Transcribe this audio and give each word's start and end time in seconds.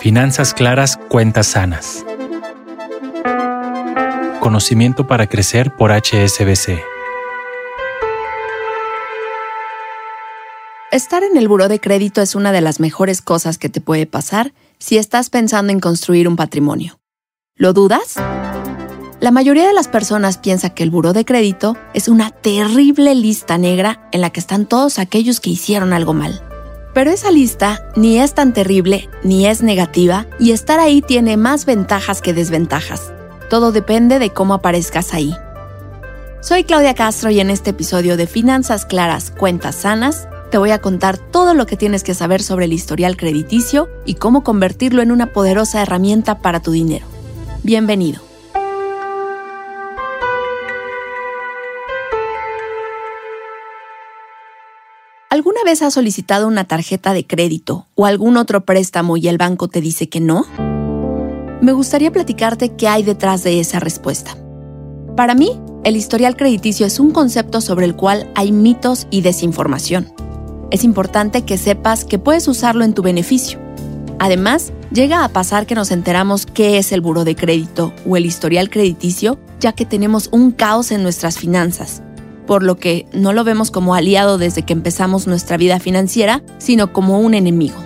Finanzas 0.00 0.52
claras, 0.52 0.96
cuentas 0.96 1.46
sanas. 1.46 2.04
Conocimiento 4.40 5.06
para 5.06 5.28
crecer 5.28 5.76
por 5.76 5.92
HSBC. 5.92 6.82
Estar 10.90 11.22
en 11.22 11.36
el 11.36 11.46
buró 11.48 11.68
de 11.68 11.80
crédito 11.80 12.20
es 12.20 12.34
una 12.34 12.50
de 12.50 12.60
las 12.60 12.80
mejores 12.80 13.22
cosas 13.22 13.58
que 13.58 13.68
te 13.68 13.80
puede 13.80 14.06
pasar 14.06 14.52
si 14.78 14.98
estás 14.98 15.30
pensando 15.30 15.72
en 15.72 15.78
construir 15.78 16.26
un 16.26 16.36
patrimonio. 16.36 16.98
¿Lo 17.54 17.72
dudas? 17.72 18.16
La 19.20 19.30
mayoría 19.30 19.68
de 19.68 19.72
las 19.72 19.86
personas 19.86 20.36
piensa 20.36 20.70
que 20.70 20.82
el 20.82 20.90
buró 20.90 21.12
de 21.12 21.24
crédito 21.24 21.76
es 21.94 22.08
una 22.08 22.30
terrible 22.30 23.14
lista 23.14 23.56
negra 23.56 24.08
en 24.10 24.20
la 24.20 24.30
que 24.30 24.40
están 24.40 24.66
todos 24.66 24.98
aquellos 24.98 25.38
que 25.38 25.50
hicieron 25.50 25.92
algo 25.92 26.12
mal. 26.12 26.42
Pero 26.94 27.10
esa 27.10 27.30
lista 27.30 27.82
ni 27.96 28.18
es 28.18 28.34
tan 28.34 28.52
terrible 28.52 29.08
ni 29.22 29.46
es 29.46 29.62
negativa 29.62 30.26
y 30.38 30.52
estar 30.52 30.78
ahí 30.78 31.00
tiene 31.00 31.36
más 31.36 31.64
ventajas 31.64 32.20
que 32.20 32.34
desventajas. 32.34 33.12
Todo 33.48 33.72
depende 33.72 34.18
de 34.18 34.30
cómo 34.30 34.54
aparezcas 34.54 35.14
ahí. 35.14 35.34
Soy 36.40 36.64
Claudia 36.64 36.94
Castro 36.94 37.30
y 37.30 37.40
en 37.40 37.50
este 37.50 37.70
episodio 37.70 38.16
de 38.16 38.26
Finanzas 38.26 38.84
Claras, 38.84 39.30
Cuentas 39.30 39.76
Sanas, 39.76 40.28
te 40.50 40.58
voy 40.58 40.70
a 40.70 40.80
contar 40.80 41.16
todo 41.16 41.54
lo 41.54 41.66
que 41.66 41.76
tienes 41.76 42.02
que 42.02 42.14
saber 42.14 42.42
sobre 42.42 42.66
el 42.66 42.72
historial 42.72 43.16
crediticio 43.16 43.88
y 44.04 44.16
cómo 44.16 44.44
convertirlo 44.44 45.00
en 45.00 45.12
una 45.12 45.32
poderosa 45.32 45.80
herramienta 45.80 46.40
para 46.40 46.60
tu 46.60 46.72
dinero. 46.72 47.06
Bienvenido. 47.62 48.31
¿Alguna 55.32 55.64
vez 55.64 55.80
has 55.80 55.94
solicitado 55.94 56.46
una 56.46 56.64
tarjeta 56.64 57.14
de 57.14 57.26
crédito 57.26 57.86
o 57.94 58.04
algún 58.04 58.36
otro 58.36 58.66
préstamo 58.66 59.16
y 59.16 59.28
el 59.28 59.38
banco 59.38 59.66
te 59.66 59.80
dice 59.80 60.10
que 60.10 60.20
no? 60.20 60.44
Me 61.62 61.72
gustaría 61.72 62.12
platicarte 62.12 62.76
qué 62.76 62.86
hay 62.86 63.02
detrás 63.02 63.42
de 63.42 63.58
esa 63.58 63.80
respuesta. 63.80 64.36
Para 65.16 65.34
mí, 65.34 65.58
el 65.84 65.96
historial 65.96 66.36
crediticio 66.36 66.84
es 66.84 67.00
un 67.00 67.12
concepto 67.12 67.62
sobre 67.62 67.86
el 67.86 67.96
cual 67.96 68.30
hay 68.34 68.52
mitos 68.52 69.06
y 69.10 69.22
desinformación 69.22 70.12
es 70.72 70.84
importante 70.84 71.42
que 71.42 71.58
sepas 71.58 72.06
que 72.06 72.18
puedes 72.18 72.48
usarlo 72.48 72.82
en 72.82 72.94
tu 72.94 73.02
beneficio. 73.02 73.60
Además, 74.18 74.72
llega 74.90 75.22
a 75.22 75.28
pasar 75.28 75.66
que 75.66 75.74
nos 75.74 75.90
enteramos 75.90 76.46
qué 76.46 76.78
es 76.78 76.92
el 76.92 77.02
buro 77.02 77.24
de 77.24 77.36
crédito 77.36 77.92
o 78.08 78.16
el 78.16 78.24
historial 78.24 78.70
crediticio, 78.70 79.38
ya 79.60 79.72
que 79.72 79.84
tenemos 79.84 80.30
un 80.32 80.50
caos 80.50 80.90
en 80.90 81.02
nuestras 81.02 81.38
finanzas, 81.38 82.02
por 82.46 82.62
lo 82.62 82.76
que 82.76 83.06
no 83.12 83.32
lo 83.32 83.44
vemos 83.44 83.70
como 83.70 83.94
aliado 83.94 84.38
desde 84.38 84.62
que 84.62 84.72
empezamos 84.72 85.26
nuestra 85.26 85.56
vida 85.56 85.80
financiera, 85.80 86.42
sino 86.58 86.92
como 86.92 87.20
un 87.20 87.34
enemigo. 87.34 87.76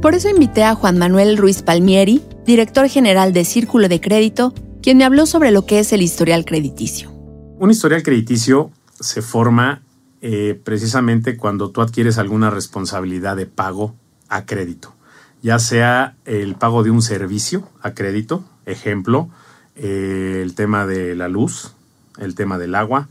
Por 0.00 0.14
eso 0.14 0.28
invité 0.28 0.64
a 0.64 0.74
Juan 0.74 0.96
Manuel 0.96 1.36
Ruiz 1.36 1.62
Palmieri, 1.62 2.22
director 2.46 2.88
general 2.88 3.32
de 3.32 3.44
Círculo 3.44 3.88
de 3.88 4.00
Crédito, 4.00 4.54
quien 4.82 4.96
me 4.96 5.04
habló 5.04 5.26
sobre 5.26 5.50
lo 5.50 5.66
que 5.66 5.78
es 5.78 5.92
el 5.92 6.00
historial 6.00 6.44
crediticio. 6.44 7.10
Un 7.58 7.70
historial 7.70 8.02
crediticio 8.02 8.70
se 8.98 9.20
forma 9.20 9.82
eh, 10.22 10.58
precisamente 10.64 11.36
cuando 11.36 11.70
tú 11.70 11.82
adquieres 11.82 12.18
alguna 12.18 12.50
responsabilidad 12.50 13.36
de 13.36 13.46
pago 13.46 13.94
a 14.28 14.46
crédito, 14.46 14.94
ya 15.42 15.58
sea 15.58 16.16
el 16.24 16.54
pago 16.54 16.82
de 16.82 16.90
un 16.90 17.02
servicio 17.02 17.68
a 17.82 17.92
crédito, 17.92 18.44
ejemplo, 18.64 19.28
eh, 19.76 20.40
el 20.42 20.54
tema 20.54 20.86
de 20.86 21.14
la 21.14 21.28
luz, 21.28 21.74
el 22.18 22.34
tema 22.34 22.58
del 22.58 22.74
agua, 22.74 23.08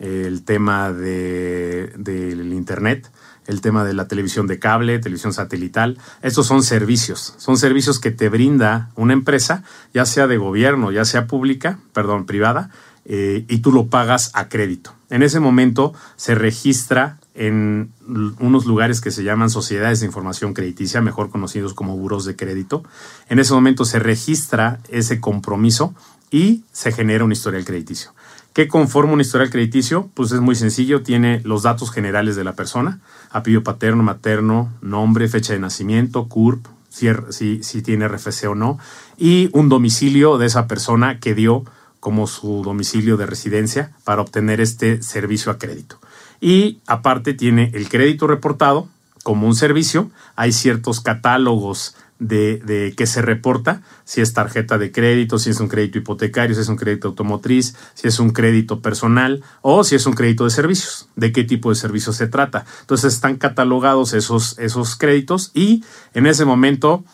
el 0.00 0.42
tema 0.44 0.92
del 0.92 2.52
internet, 2.52 3.10
el 3.46 3.60
tema 3.60 3.84
de 3.84 3.94
la 3.94 4.08
televisión 4.08 4.46
de 4.46 4.58
cable, 4.58 4.98
televisión 4.98 5.32
satelital. 5.32 5.98
Estos 6.22 6.46
son 6.46 6.62
servicios, 6.62 7.34
son 7.38 7.56
servicios 7.56 7.98
que 7.98 8.10
te 8.10 8.28
brinda 8.28 8.90
una 8.96 9.12
empresa, 9.12 9.62
ya 9.94 10.06
sea 10.06 10.26
de 10.26 10.38
gobierno, 10.38 10.90
ya 10.90 11.04
sea 11.04 11.26
pública, 11.26 11.78
perdón, 11.92 12.26
privada, 12.26 12.70
eh, 13.04 13.44
y 13.48 13.58
tú 13.58 13.72
lo 13.72 13.86
pagas 13.86 14.30
a 14.34 14.48
crédito. 14.48 14.94
En 15.10 15.22
ese 15.22 15.40
momento 15.40 15.92
se 16.16 16.34
registra 16.34 17.18
en 17.34 17.92
unos 18.38 18.66
lugares 18.66 19.00
que 19.00 19.10
se 19.10 19.24
llaman 19.24 19.50
sociedades 19.50 20.00
de 20.00 20.06
información 20.06 20.52
crediticia, 20.54 21.00
mejor 21.00 21.30
conocidos 21.30 21.74
como 21.74 21.96
buros 21.96 22.24
de 22.24 22.36
crédito. 22.36 22.82
En 23.28 23.38
ese 23.38 23.54
momento 23.54 23.84
se 23.84 23.98
registra 23.98 24.80
ese 24.88 25.20
compromiso 25.20 25.94
y 26.30 26.64
se 26.72 26.92
genera 26.92 27.24
un 27.24 27.32
historial 27.32 27.64
crediticio. 27.64 28.12
¿Qué 28.52 28.66
conforma 28.66 29.12
un 29.12 29.20
historial 29.20 29.50
crediticio? 29.50 30.10
Pues 30.14 30.32
es 30.32 30.40
muy 30.40 30.56
sencillo, 30.56 31.02
tiene 31.02 31.40
los 31.44 31.62
datos 31.62 31.92
generales 31.92 32.34
de 32.34 32.44
la 32.44 32.54
persona, 32.54 33.00
apellido 33.30 33.62
paterno, 33.62 34.02
materno, 34.02 34.72
nombre, 34.80 35.28
fecha 35.28 35.52
de 35.52 35.60
nacimiento, 35.60 36.26
CURP, 36.28 36.66
si, 36.88 37.62
si 37.62 37.82
tiene 37.82 38.08
RFC 38.08 38.48
o 38.48 38.54
no, 38.54 38.78
y 39.16 39.50
un 39.52 39.68
domicilio 39.68 40.36
de 40.36 40.46
esa 40.46 40.66
persona 40.66 41.20
que 41.20 41.34
dio 41.34 41.64
como 42.00 42.26
su 42.26 42.62
domicilio 42.62 43.16
de 43.16 43.26
residencia 43.26 43.92
para 44.04 44.22
obtener 44.22 44.60
este 44.60 45.02
servicio 45.02 45.52
a 45.52 45.58
crédito. 45.58 46.00
Y 46.40 46.80
aparte 46.86 47.34
tiene 47.34 47.70
el 47.74 47.88
crédito 47.88 48.26
reportado 48.26 48.88
como 49.22 49.46
un 49.46 49.54
servicio. 49.54 50.10
Hay 50.34 50.52
ciertos 50.52 51.00
catálogos 51.00 51.94
de, 52.20 52.58
de 52.58 53.06
se 53.06 53.22
reporta, 53.22 53.82
si 54.04 54.20
es 54.20 54.32
tarjeta 54.32 54.78
de 54.78 54.92
crédito, 54.92 55.38
si 55.38 55.50
es 55.50 55.58
un 55.58 55.68
crédito 55.68 55.98
hipotecario, 55.98 56.54
si 56.54 56.60
es 56.60 56.68
un 56.68 56.76
crédito 56.76 57.08
automotriz, 57.08 57.74
si 57.94 58.06
es 58.06 58.20
un 58.20 58.30
crédito 58.30 58.80
personal 58.80 59.42
o 59.62 59.82
si 59.82 59.96
es 59.96 60.06
un 60.06 60.12
crédito 60.12 60.44
de 60.44 60.50
servicios, 60.50 61.08
de 61.16 61.32
qué 61.32 61.42
tipo 61.42 61.70
de 61.70 61.74
servicios 61.74 62.16
se 62.16 62.28
trata. 62.28 62.66
Entonces 62.82 63.14
están 63.14 63.36
catalogados 63.36 64.12
esos, 64.12 64.56
esos 64.58 64.96
créditos 64.96 65.50
y 65.54 65.82
en 66.14 66.26
ese 66.26 66.44
momento 66.44 67.04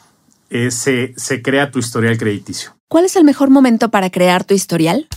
eh, 0.51 0.71
se, 0.71 1.15
se 1.17 1.41
crea 1.41 1.71
tu 1.71 1.79
historial 1.79 2.19
crediticio. 2.19 2.77
¿Cuál 2.89 3.05
es 3.05 3.17
el 3.17 3.25
mejor 3.25 3.49
momento 3.51 3.91
para 3.91 4.11
crear 4.11 4.45
tu 4.45 4.55
historial? 4.55 5.09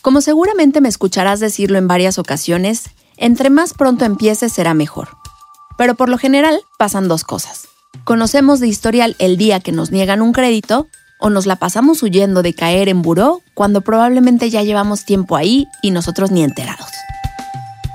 Como 0.00 0.20
seguramente 0.20 0.80
me 0.80 0.88
escucharás 0.88 1.40
decirlo 1.40 1.76
en 1.76 1.88
varias 1.88 2.18
ocasiones, 2.18 2.84
entre 3.16 3.50
más 3.50 3.74
pronto 3.74 4.04
empieces 4.04 4.52
será 4.52 4.74
mejor. 4.74 5.08
Pero 5.76 5.96
por 5.96 6.08
lo 6.08 6.18
general 6.18 6.60
pasan 6.78 7.08
dos 7.08 7.24
cosas. 7.24 7.68
Conocemos 8.04 8.60
de 8.60 8.68
historial 8.68 9.16
el 9.18 9.36
día 9.36 9.60
que 9.60 9.72
nos 9.72 9.90
niegan 9.90 10.22
un 10.22 10.32
crédito 10.32 10.86
o 11.20 11.30
nos 11.30 11.46
la 11.46 11.56
pasamos 11.56 12.02
huyendo 12.02 12.42
de 12.42 12.54
caer 12.54 12.88
en 12.88 13.02
buró 13.02 13.40
cuando 13.54 13.80
probablemente 13.80 14.50
ya 14.50 14.62
llevamos 14.62 15.04
tiempo 15.04 15.36
ahí 15.36 15.66
y 15.82 15.90
nosotros 15.90 16.30
ni 16.30 16.42
enterados. 16.42 16.90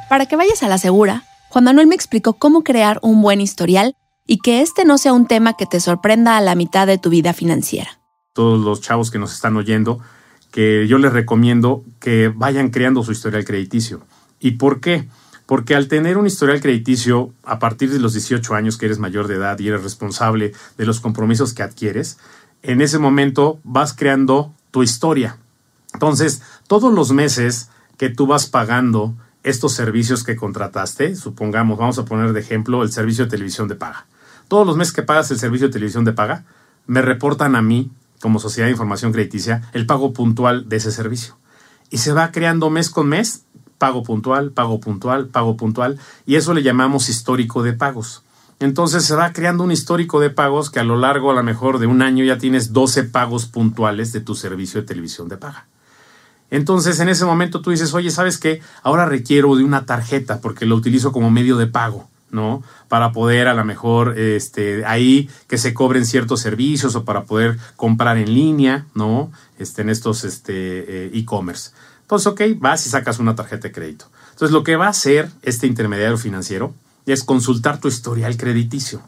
Para 0.09 0.25
que 0.25 0.35
vayas 0.35 0.63
a 0.63 0.67
la 0.67 0.77
segura, 0.77 1.23
Juan 1.49 1.63
Manuel 1.65 1.87
me 1.87 1.95
explicó 1.95 2.33
cómo 2.33 2.63
crear 2.63 2.99
un 3.01 3.21
buen 3.21 3.41
historial 3.41 3.95
y 4.27 4.37
que 4.37 4.61
este 4.61 4.85
no 4.85 4.97
sea 4.97 5.13
un 5.13 5.27
tema 5.27 5.53
que 5.53 5.65
te 5.65 5.79
sorprenda 5.79 6.37
a 6.37 6.41
la 6.41 6.55
mitad 6.55 6.87
de 6.87 6.97
tu 6.97 7.09
vida 7.09 7.33
financiera 7.33 8.03
todos 8.33 8.59
los 8.59 8.81
chavos 8.81 9.11
que 9.11 9.19
nos 9.19 9.33
están 9.33 9.55
oyendo, 9.55 9.99
que 10.51 10.87
yo 10.87 10.97
les 10.97 11.13
recomiendo 11.13 11.83
que 11.99 12.27
vayan 12.27 12.69
creando 12.69 13.03
su 13.03 13.11
historial 13.11 13.45
crediticio. 13.45 14.01
¿Y 14.39 14.51
por 14.51 14.81
qué? 14.81 15.07
Porque 15.45 15.75
al 15.75 15.87
tener 15.87 16.17
un 16.17 16.27
historial 16.27 16.61
crediticio 16.61 17.33
a 17.43 17.59
partir 17.59 17.91
de 17.91 17.99
los 17.99 18.13
18 18.13 18.55
años 18.55 18.77
que 18.77 18.85
eres 18.85 18.99
mayor 18.99 19.27
de 19.27 19.35
edad 19.35 19.59
y 19.59 19.67
eres 19.67 19.83
responsable 19.83 20.53
de 20.77 20.85
los 20.85 20.99
compromisos 20.99 21.53
que 21.53 21.63
adquieres, 21.63 22.17
en 22.61 22.81
ese 22.81 22.97
momento 22.97 23.59
vas 23.63 23.93
creando 23.93 24.53
tu 24.71 24.83
historia. 24.83 25.37
Entonces, 25.93 26.41
todos 26.67 26.93
los 26.93 27.11
meses 27.11 27.69
que 27.97 28.09
tú 28.09 28.25
vas 28.25 28.47
pagando 28.47 29.15
estos 29.43 29.73
servicios 29.73 30.23
que 30.23 30.35
contrataste, 30.35 31.15
supongamos, 31.15 31.77
vamos 31.77 31.99
a 31.99 32.05
poner 32.05 32.33
de 32.33 32.39
ejemplo 32.39 32.81
el 32.81 32.91
servicio 32.91 33.25
de 33.25 33.31
televisión 33.31 33.67
de 33.67 33.75
paga. 33.75 34.07
Todos 34.47 34.65
los 34.65 34.77
meses 34.77 34.93
que 34.93 35.03
pagas 35.03 35.29
el 35.31 35.39
servicio 35.39 35.67
de 35.67 35.73
televisión 35.73 36.05
de 36.05 36.13
paga, 36.13 36.45
me 36.87 37.01
reportan 37.01 37.55
a 37.55 37.61
mí 37.61 37.91
como 38.21 38.39
Sociedad 38.39 38.67
de 38.67 38.71
Información 38.71 39.11
Crediticia 39.11 39.69
el 39.73 39.85
pago 39.85 40.13
puntual 40.13 40.69
de 40.69 40.77
ese 40.77 40.91
servicio. 40.91 41.37
Y 41.89 41.97
se 41.97 42.13
va 42.13 42.31
creando 42.31 42.69
mes 42.69 42.89
con 42.89 43.07
mes, 43.07 43.43
pago 43.83 44.01
puntual, 44.01 44.51
pago 44.51 44.79
puntual, 44.79 45.27
pago 45.27 45.57
puntual, 45.57 45.99
y 46.25 46.35
eso 46.35 46.53
le 46.53 46.63
llamamos 46.63 47.09
histórico 47.09 47.63
de 47.63 47.73
pagos. 47.73 48.23
Entonces 48.61 49.03
se 49.03 49.13
va 49.13 49.33
creando 49.33 49.65
un 49.65 49.73
histórico 49.73 50.21
de 50.21 50.29
pagos 50.29 50.69
que 50.69 50.79
a 50.79 50.85
lo 50.85 50.95
largo, 50.95 51.31
a 51.31 51.33
lo 51.33 51.43
mejor 51.43 51.79
de 51.79 51.87
un 51.87 52.01
año, 52.01 52.23
ya 52.23 52.37
tienes 52.37 52.71
12 52.71 53.03
pagos 53.03 53.45
puntuales 53.45 54.13
de 54.13 54.21
tu 54.21 54.35
servicio 54.35 54.79
de 54.79 54.87
televisión 54.87 55.27
de 55.27 55.35
paga. 55.35 55.67
Entonces 56.49 57.01
en 57.01 57.09
ese 57.09 57.25
momento 57.25 57.61
tú 57.61 57.71
dices, 57.71 57.93
oye, 57.93 58.09
¿sabes 58.09 58.37
qué? 58.37 58.61
Ahora 58.83 59.05
requiero 59.05 59.53
de 59.57 59.65
una 59.65 59.85
tarjeta 59.85 60.39
porque 60.39 60.65
lo 60.65 60.77
utilizo 60.77 61.11
como 61.11 61.29
medio 61.29 61.57
de 61.57 61.67
pago. 61.67 62.07
¿no? 62.31 62.63
Para 62.87 63.11
poder 63.11 63.47
a 63.47 63.53
lo 63.53 63.65
mejor 63.65 64.17
este, 64.17 64.85
ahí 64.85 65.29
que 65.47 65.57
se 65.57 65.73
cobren 65.73 66.05
ciertos 66.05 66.39
servicios 66.39 66.95
o 66.95 67.03
para 67.03 67.25
poder 67.25 67.59
comprar 67.75 68.17
en 68.17 68.33
línea, 68.33 68.87
¿no? 68.95 69.31
Este, 69.59 69.83
en 69.83 69.89
estos 69.89 70.23
este, 70.23 70.53
eh, 70.55 71.11
e-commerce. 71.13 71.71
Entonces, 72.15 72.51
ok, 72.53 72.61
vas 72.61 72.85
y 72.85 72.89
sacas 72.89 73.17
una 73.17 73.35
tarjeta 73.35 73.67
de 73.67 73.71
crédito. 73.71 74.05
Entonces, 74.31 74.51
lo 74.51 74.63
que 74.63 74.75
va 74.75 74.85
a 74.85 74.89
hacer 74.89 75.31
este 75.41 75.65
intermediario 75.65 76.17
financiero 76.17 76.75
es 77.07 77.23
consultar 77.23 77.79
tu 77.79 77.87
historial 77.87 78.37
crediticio. 78.37 79.01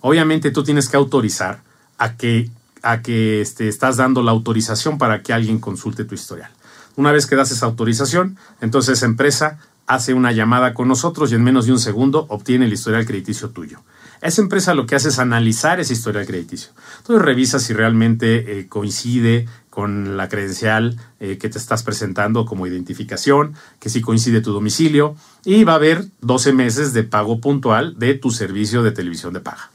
Obviamente, 0.00 0.50
tú 0.50 0.62
tienes 0.62 0.90
que 0.90 0.98
autorizar 0.98 1.62
a 1.96 2.16
que, 2.16 2.50
a 2.82 3.00
que 3.00 3.40
este, 3.40 3.68
estás 3.68 3.96
dando 3.96 4.22
la 4.22 4.32
autorización 4.32 4.98
para 4.98 5.22
que 5.22 5.32
alguien 5.32 5.60
consulte 5.60 6.04
tu 6.04 6.14
historial. 6.14 6.50
Una 6.96 7.10
vez 7.10 7.26
que 7.26 7.36
das 7.36 7.50
esa 7.52 7.64
autorización, 7.64 8.36
entonces 8.60 8.98
esa 8.98 9.06
empresa 9.06 9.58
hace 9.86 10.12
una 10.12 10.32
llamada 10.32 10.74
con 10.74 10.88
nosotros 10.88 11.32
y 11.32 11.36
en 11.36 11.44
menos 11.44 11.64
de 11.64 11.72
un 11.72 11.78
segundo 11.78 12.26
obtiene 12.28 12.66
el 12.66 12.72
historial 12.72 13.06
crediticio 13.06 13.48
tuyo. 13.48 13.80
Esa 14.20 14.42
empresa 14.42 14.74
lo 14.74 14.86
que 14.86 14.94
hace 14.94 15.08
es 15.08 15.18
analizar 15.18 15.80
ese 15.80 15.94
historial 15.94 16.26
crediticio. 16.26 16.70
Entonces 16.98 17.24
revisa 17.24 17.58
si 17.58 17.72
realmente 17.72 18.58
eh, 18.58 18.68
coincide 18.68 19.48
con 19.72 20.18
la 20.18 20.28
credencial 20.28 21.00
eh, 21.18 21.38
que 21.38 21.48
te 21.48 21.56
estás 21.56 21.82
presentando 21.82 22.44
como 22.44 22.66
identificación, 22.66 23.54
que 23.80 23.88
si 23.88 24.02
coincide 24.02 24.42
tu 24.42 24.52
domicilio 24.52 25.16
y 25.46 25.64
va 25.64 25.72
a 25.72 25.76
haber 25.76 26.04
12 26.20 26.52
meses 26.52 26.92
de 26.92 27.04
pago 27.04 27.40
puntual 27.40 27.98
de 27.98 28.12
tu 28.12 28.30
servicio 28.30 28.82
de 28.82 28.92
televisión 28.92 29.32
de 29.32 29.40
paga. 29.40 29.70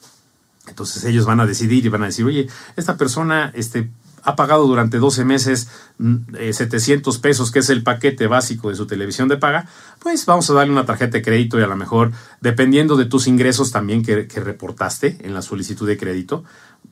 Entonces 0.67 1.03
ellos 1.03 1.25
van 1.25 1.39
a 1.39 1.47
decidir 1.47 1.83
y 1.83 1.89
van 1.89 2.03
a 2.03 2.05
decir, 2.05 2.25
oye, 2.25 2.47
esta 2.75 2.95
persona 2.95 3.51
este, 3.55 3.89
ha 4.27 4.35
pagado 4.35 4.67
durante 4.67 4.97
12 4.97 5.23
meses 5.23 5.69
700 5.97 5.97
mm, 5.97 7.17
eh, 7.17 7.21
pesos, 7.21 7.49
que 7.49 7.59
es 7.59 7.69
el 7.69 7.81
paquete 7.81 8.27
básico 8.27 8.69
de 8.69 8.75
su 8.75 8.85
televisión 8.85 9.29
de 9.29 9.37
paga, 9.37 9.67
pues 9.99 10.25
vamos 10.25 10.49
a 10.49 10.53
darle 10.53 10.73
una 10.73 10.85
tarjeta 10.85 11.13
de 11.13 11.21
crédito 11.21 11.57
y 11.57 11.63
a 11.63 11.67
lo 11.67 11.77
mejor, 11.77 12.11
dependiendo 12.41 12.97
de 12.97 13.05
tus 13.05 13.27
ingresos 13.27 13.71
también 13.71 14.03
que, 14.03 14.27
reportaste 14.27 15.17
en 15.21 15.33
la 15.33 15.41
solicitud 15.41 15.87
de 15.87 15.97
crédito, 15.97 16.43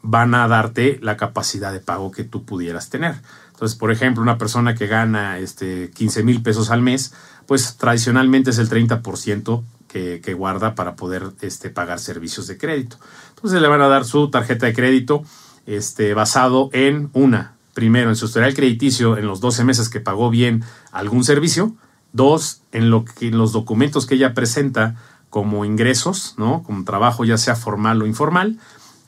van 0.06 0.36
a 0.36 0.48
darte 0.48 1.00
la 1.02 1.18
capacidad 1.18 1.74
de 1.74 1.80
pago 1.80 2.12
que 2.12 2.24
tú 2.24 2.46
pudieras 2.46 2.90
tener. 2.90 3.16
Entonces, 3.52 3.78
por 3.78 3.92
ejemplo, 3.92 4.22
una 4.22 4.38
persona 4.38 4.76
que 4.76 4.88
gana 4.88 5.40
este, 5.40 5.90
15 5.92 6.24
mil 6.24 6.44
pesos 6.44 6.70
al 6.70 6.82
mes, 6.82 7.14
pues 7.48 7.78
tradicionalmente 7.78 8.52
es 8.52 8.58
el 8.60 8.70
30% 8.70 9.64
que, 9.88 10.22
que, 10.24 10.34
guarda 10.34 10.76
para 10.76 10.96
poder 10.96 11.32
este, 11.42 11.70
pagar 11.70 12.00
servicios 12.00 12.48
de 12.48 12.58
crédito. 12.58 12.98
Entonces 13.30 13.62
le 13.62 13.68
van 13.68 13.82
a 13.82 13.88
dar 13.88 14.06
su 14.06 14.30
tarjeta 14.30 14.66
de 14.66 14.74
crédito 14.74 15.24
este, 15.66 16.14
basado 16.14 16.70
en 16.74 17.10
una, 17.14 17.56
primero, 17.74 18.10
en 18.10 18.16
su 18.16 18.26
historial 18.26 18.54
crediticio 18.54 19.18
en 19.18 19.26
los 19.26 19.40
12 19.40 19.64
meses 19.64 19.90
que 19.90 20.02
pagó 20.02 20.30
bien 20.30 20.64
algún 20.92 21.24
servicio, 21.24 21.76
dos, 22.14 22.62
en, 22.72 22.90
lo 22.90 23.06
que, 23.06 23.30
en 23.30 23.38
los 23.38 23.54
documentos 23.54 24.06
que 24.06 24.16
ella 24.16 24.34
presenta 24.34 24.96
como 25.30 25.66
ingresos, 25.66 26.36
¿no? 26.38 26.64
Como 26.64 26.86
trabajo 26.86 27.26
ya 27.26 27.38
sea 27.38 27.56
formal 27.56 28.02
o 28.02 28.06
informal, 28.06 28.60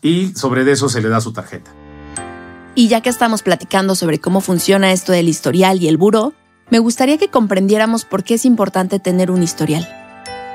y 0.07 0.35
sobre 0.35 0.69
eso 0.71 0.89
se 0.89 1.01
le 1.01 1.09
da 1.09 1.21
su 1.21 1.33
tarjeta. 1.33 1.71
Y 2.75 2.87
ya 2.87 3.01
que 3.01 3.09
estamos 3.09 3.41
platicando 3.41 3.95
sobre 3.95 4.19
cómo 4.19 4.41
funciona 4.41 4.91
esto 4.91 5.11
del 5.11 5.29
historial 5.29 5.81
y 5.81 5.87
el 5.87 5.97
buro, 5.97 6.33
me 6.69 6.79
gustaría 6.79 7.17
que 7.17 7.29
comprendiéramos 7.29 8.05
por 8.05 8.23
qué 8.23 8.35
es 8.35 8.45
importante 8.45 8.99
tener 8.99 9.31
un 9.31 9.41
historial. 9.41 9.87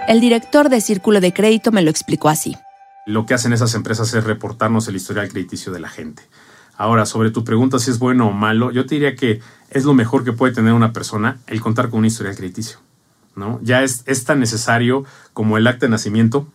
El 0.09 0.21
director 0.21 0.69
de 0.69 0.81
Círculo 0.81 1.21
de 1.21 1.33
Crédito 1.33 1.73
me 1.73 1.83
lo 1.83 1.91
explicó 1.91 2.29
así 2.29 2.57
lo 3.07 3.27
que 3.27 3.35
hacen 3.35 3.53
esas 3.53 3.75
empresas 3.75 4.13
es 4.15 4.25
reportarnos 4.25 4.87
el 4.89 4.97
historial 4.97 5.29
crediticio 5.29 5.73
de 5.73 5.81
la 5.81 5.89
gente. 5.89 6.23
Ahora, 6.77 7.07
sobre 7.07 7.31
tu 7.31 7.45
pregunta 7.45 7.79
si 7.79 7.91
es 7.91 7.99
bueno 7.99 8.29
o 8.29 8.33
malo, 8.33 8.71
yo 8.71 8.87
te 8.87 8.95
diría 8.95 9.17
que 9.17 9.41
es 9.71 9.85
lo 9.85 9.95
mejor 9.95 10.25
que 10.25 10.33
puede 10.33 10.55
tener 10.55 10.73
una 10.73 10.93
persona 10.93 11.39
el 11.47 11.61
contar 11.61 11.91
con 11.91 12.01
un 12.01 12.07
historial 12.07 12.37
crediticio. 12.37 12.79
¿no? 13.35 13.61
Ya 13.63 13.83
es, 13.83 14.03
es 14.07 14.25
tan 14.25 14.41
necesario 14.41 15.05
como 15.33 15.59
el 15.59 15.67
acta 15.67 15.87
de 15.87 15.91
nacimiento, 15.91 16.47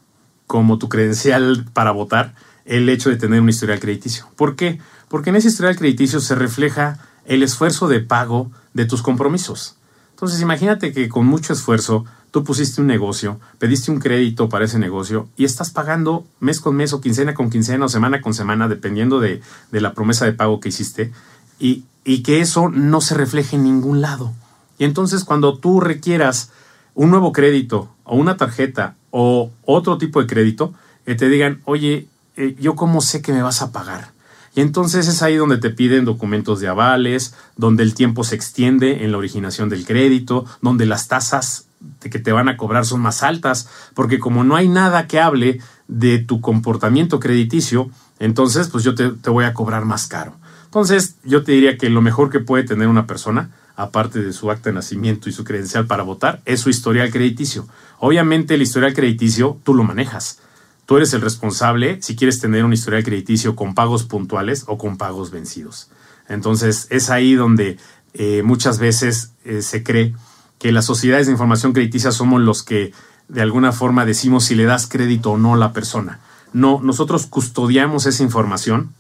como 0.48 0.78
tu 0.78 0.90
credencial 0.90 1.66
para 1.74 1.92
votar, 1.92 2.34
el 2.68 2.88
hecho 2.90 3.10
de 3.10 3.16
tener 3.16 3.42
un 3.42 3.50
historial 3.50 3.80
crediticio. 3.80 4.28
¿Por 4.36 4.56
qué? 4.56 4.80
Porque 5.10 5.30
en 5.30 5.38
ese 5.38 5.48
historial 5.48 5.76
crediticio 5.76 6.20
se 6.20 6.36
refleja 6.36 7.00
el 7.26 7.44
esfuerzo 7.44 7.88
de 7.88 8.02
pago 8.02 8.52
de 8.74 8.86
tus 8.86 9.02
compromisos. 9.02 9.78
Entonces, 10.12 10.42
imagínate 10.42 10.94
que 10.94 11.10
con 11.10 11.26
mucho 11.26 11.54
esfuerzo 11.54 12.06
tú 12.32 12.44
pusiste 12.44 12.82
un 12.82 12.88
negocio, 12.88 13.40
pediste 13.60 13.92
un 13.92 14.00
crédito 14.00 14.50
para 14.50 14.66
ese 14.66 14.80
negocio 14.80 15.30
y 15.38 15.46
estás 15.46 15.70
pagando 15.70 16.26
mes 16.40 16.60
con 16.60 16.76
mes 16.76 16.92
o 16.94 17.02
quincena 17.02 17.34
con 17.34 17.50
quincena 17.50 17.86
o 17.86 17.90
semana 17.90 18.22
con 18.22 18.34
semana, 18.34 18.68
dependiendo 18.68 19.20
de, 19.20 19.42
la 19.72 19.94
promesa 19.94 20.26
de 20.26 20.34
pago 20.34 20.60
que 20.60 20.70
hiciste, 20.70 21.12
y, 21.60 21.86
y 22.04 22.24
que 22.24 22.42
eso 22.42 22.70
no 22.70 23.00
se 23.02 23.16
refleje 23.16 23.56
en 23.56 23.64
ningún 23.64 24.02
lado. 24.02 24.34
Y 24.78 24.86
entonces 24.86 25.24
cuando 25.24 25.58
tú 25.58 25.80
requieras 25.80 26.52
un 26.96 27.12
nuevo 27.12 27.32
crédito 27.32 27.90
o 28.04 28.16
una 28.16 28.38
tarjeta 28.38 28.96
o 29.12 29.52
otro 29.64 29.98
tipo 29.98 30.20
de 30.20 30.28
crédito, 30.28 30.74
que 31.06 31.16
te 31.16 31.30
digan, 31.30 31.62
oye, 31.64 32.08
eh, 32.38 32.56
yo 32.60 32.76
cómo 32.76 33.02
sé 33.02 33.22
que 33.22 33.34
me 33.34 33.42
vas 33.42 33.62
a 33.62 33.72
pagar. 33.72 34.12
Y 34.56 34.62
entonces 34.62 35.08
es 35.08 35.22
ahí 35.22 35.36
donde 35.36 35.58
te 35.58 35.70
piden 35.70 36.06
documentos 36.06 36.60
de 36.60 36.68
avales, 36.68 37.36
donde 37.58 37.84
el 37.84 37.94
tiempo 37.94 38.24
se 38.24 38.36
extiende 38.36 39.04
en 39.04 39.12
la 39.12 39.20
originación 39.20 39.70
del 39.70 39.86
crédito, 39.86 40.46
donde 40.62 40.86
las 40.86 41.08
tasas 41.08 41.68
de 42.02 42.10
que 42.10 42.18
te 42.18 42.32
van 42.32 42.50
a 42.50 42.58
cobrar 42.58 42.86
son 42.86 43.02
más 43.02 43.22
altas, 43.22 43.70
porque 43.94 44.18
como 44.18 44.44
no 44.44 44.56
hay 44.56 44.68
nada 44.68 45.08
que 45.08 45.20
hable 45.20 45.62
de 45.88 46.20
tu 46.20 46.42
comportamiento 46.42 47.20
crediticio, 47.20 47.92
entonces 48.20 48.68
pues 48.70 48.84
yo 48.84 48.96
te, 48.96 49.30
voy 49.30 49.46
a 49.46 49.54
cobrar 49.54 49.86
más 49.86 50.08
caro. 50.08 50.34
Entonces 50.66 51.18
yo 51.24 51.44
te 51.44 51.52
diría 51.52 51.78
que 51.78 51.90
lo 51.90 52.02
mejor 52.02 52.30
que 52.30 52.40
puede 52.40 52.64
tener 52.64 52.88
una 52.88 53.08
persona, 53.08 53.52
aparte 53.76 54.22
de 54.22 54.34
su 54.34 54.50
acta 54.50 54.70
de 54.70 54.74
nacimiento 54.74 55.30
y 55.30 55.34
su 55.34 55.44
credencial 55.44 55.86
para 55.86 56.04
votar, 56.04 56.42
es 56.46 56.62
su 56.62 56.70
historial 56.70 57.12
crediticio. 57.12 57.68
Obviamente 58.00 58.56
el 58.56 58.64
historial 58.64 58.94
crediticio 58.94 59.60
tú 59.64 59.76
lo 59.76 59.84
manejas. 59.84 60.40
Tú 60.88 60.96
eres 60.96 61.14
el 61.14 61.20
responsable 61.20 62.02
si 62.02 62.16
quieres 62.16 62.40
tener 62.40 62.64
un 62.64 62.72
historial 62.72 63.04
crediticio 63.04 63.58
con 63.58 63.76
pagos 63.76 64.06
puntuales 64.06 64.64
o 64.68 64.78
con 64.78 64.98
pagos 64.98 65.32
vencidos. 65.32 65.92
Entonces 66.30 66.88
es 66.90 67.10
ahí 67.10 67.36
donde 67.36 67.78
eh, 68.14 68.42
muchas 68.42 68.80
veces 68.80 69.34
eh, 69.44 69.62
se 69.62 69.84
cree 69.84 70.16
que 70.60 70.72
las 70.72 70.86
sociedades 70.86 71.28
de 71.28 71.34
información 71.34 71.74
crediticia 71.74 72.14
somos 72.14 72.42
los 72.42 72.64
que 72.64 72.94
de 73.28 73.42
alguna 73.42 73.74
forma 73.74 74.06
decimos 74.06 74.46
si 74.46 74.56
le 74.56 74.64
das 74.64 74.88
crédito 74.88 75.32
o 75.32 75.38
no 75.38 75.56
a 75.56 75.58
la 75.58 75.74
persona. 75.74 76.22
No, 76.54 76.80
nosotros 76.82 77.28
custodiamos 77.28 78.06
esa 78.06 78.24
información, 78.24 78.94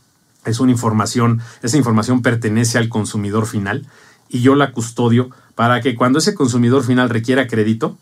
es 0.44 0.60
una 0.60 0.74
información, 0.74 1.42
esa 1.64 1.78
información 1.78 2.22
pertenece 2.22 2.78
al 2.78 2.90
consumidor 2.90 3.48
final 3.48 3.88
y 4.28 4.42
yo 4.42 4.56
la 4.56 4.74
custodio 4.74 5.30
para 5.56 5.80
que 5.80 5.96
cuando 5.96 6.20
ese 6.20 6.36
consumidor 6.36 6.84
final 6.84 7.10
requiera 7.10 7.48
crédito, 7.48 7.98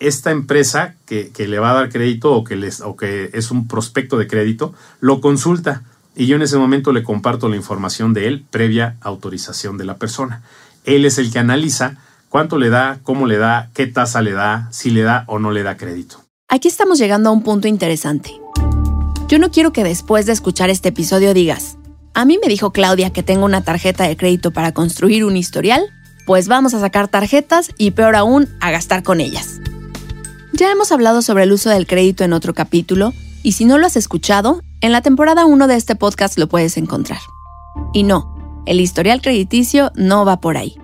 esta 0.00 0.30
empresa 0.30 0.94
que, 1.06 1.30
le 1.36 1.58
va 1.58 1.70
a 1.70 1.74
dar 1.74 1.90
crédito 1.90 2.32
o 2.32 2.42
que, 2.42 2.56
les, 2.56 2.80
o 2.80 2.96
que 2.96 3.30
es 3.32 3.50
un 3.50 3.68
prospecto 3.68 4.18
de 4.18 4.26
crédito, 4.26 4.74
lo 5.00 5.20
consulta 5.20 5.82
y 6.16 6.26
yo 6.26 6.36
en 6.36 6.42
ese 6.42 6.58
momento 6.58 6.92
le 6.92 7.04
comparto 7.04 7.48
la 7.48 7.56
información 7.56 8.12
de 8.12 8.26
él 8.26 8.44
previa 8.50 8.96
autorización 9.00 9.78
de 9.78 9.84
la 9.84 9.96
persona. 9.96 10.42
Él 10.84 11.04
es 11.04 11.18
el 11.18 11.30
que 11.30 11.38
analiza 11.38 11.98
cuánto 12.28 12.58
le 12.58 12.70
da, 12.70 12.98
cómo 13.02 13.26
le 13.26 13.36
da, 13.36 13.70
qué 13.74 13.86
tasa 13.86 14.22
le 14.22 14.32
da, 14.32 14.68
si 14.72 14.90
le 14.90 15.02
da 15.02 15.24
o 15.28 15.38
no 15.38 15.50
le 15.50 15.62
da 15.62 15.76
crédito. 15.76 16.22
Aquí 16.48 16.66
estamos 16.66 16.98
llegando 16.98 17.28
a 17.28 17.32
un 17.32 17.42
punto 17.42 17.68
interesante. 17.68 18.32
Yo 19.28 19.38
no 19.38 19.50
quiero 19.50 19.72
que 19.72 19.84
después 19.84 20.26
de 20.26 20.32
escuchar 20.32 20.70
este 20.70 20.88
episodio 20.88 21.32
digas, 21.34 21.76
a 22.14 22.24
mí 22.24 22.38
me 22.42 22.48
dijo 22.48 22.72
Claudia 22.72 23.10
que 23.10 23.22
tengo 23.22 23.44
una 23.44 23.62
tarjeta 23.62 24.04
de 24.04 24.16
crédito 24.16 24.50
para 24.50 24.72
construir 24.72 25.24
un 25.24 25.36
historial, 25.36 25.82
pues 26.26 26.48
vamos 26.48 26.74
a 26.74 26.80
sacar 26.80 27.08
tarjetas 27.08 27.70
y 27.78 27.92
peor 27.92 28.16
aún, 28.16 28.48
a 28.60 28.70
gastar 28.70 29.02
con 29.02 29.20
ellas. 29.20 29.60
Ya 30.52 30.70
hemos 30.70 30.92
hablado 30.92 31.22
sobre 31.22 31.44
el 31.44 31.52
uso 31.52 31.70
del 31.70 31.86
crédito 31.86 32.24
en 32.24 32.32
otro 32.32 32.54
capítulo, 32.54 33.12
y 33.42 33.52
si 33.52 33.64
no 33.64 33.78
lo 33.78 33.86
has 33.86 33.96
escuchado, 33.96 34.62
en 34.80 34.92
la 34.92 35.00
temporada 35.00 35.46
1 35.46 35.66
de 35.66 35.76
este 35.76 35.96
podcast 35.96 36.38
lo 36.38 36.48
puedes 36.48 36.76
encontrar. 36.76 37.20
Y 37.92 38.02
no, 38.02 38.62
el 38.66 38.80
historial 38.80 39.22
crediticio 39.22 39.92
no 39.94 40.24
va 40.24 40.40
por 40.40 40.56
ahí. 40.56 40.76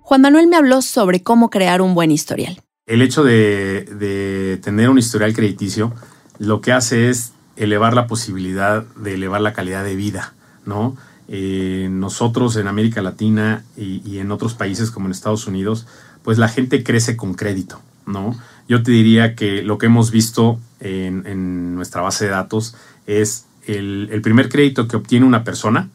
Juan 0.00 0.20
Manuel 0.20 0.46
me 0.46 0.56
habló 0.56 0.82
sobre 0.82 1.22
cómo 1.22 1.50
crear 1.50 1.82
un 1.82 1.94
buen 1.94 2.10
historial. 2.10 2.62
El 2.86 3.02
hecho 3.02 3.24
de, 3.24 4.60
tener 4.62 4.88
un 4.88 4.98
historial 4.98 5.34
crediticio 5.34 5.92
lo 6.38 6.60
que 6.60 6.72
hace 6.72 7.10
es 7.10 7.32
elevar 7.56 7.94
la 7.94 8.06
posibilidad 8.06 8.84
de 8.96 9.14
elevar 9.14 9.40
la 9.40 9.52
calidad 9.52 9.82
de 9.82 9.96
vida, 9.96 10.34
¿no? 10.64 10.96
Eh, 11.28 11.88
nosotros 11.90 12.54
en 12.54 12.68
América 12.68 13.02
Latina 13.02 13.64
y, 13.76 14.18
en 14.18 14.30
otros 14.30 14.54
países 14.54 14.92
como 14.92 15.06
en 15.06 15.12
Estados 15.12 15.48
Unidos, 15.48 15.86
pues 16.22 16.38
la 16.38 16.48
gente 16.48 16.84
crece 16.84 17.16
con 17.16 17.34
crédito, 17.34 17.80
¿no? 18.06 18.36
Yo 18.68 18.82
te 18.82 18.90
diría 18.90 19.34
que 19.34 19.62
lo 19.62 19.78
que 19.78 19.86
hemos 19.86 20.10
visto 20.10 20.58
en, 20.80 21.74
nuestra 21.74 22.02
base 22.02 22.24
de 22.24 22.30
datos 22.32 22.76
es 23.06 23.46
el, 23.66 24.08
el, 24.12 24.22
primer 24.22 24.48
crédito 24.48 24.88
que 24.88 24.96
obtiene 24.96 25.26
una 25.26 25.44
persona 25.44 25.88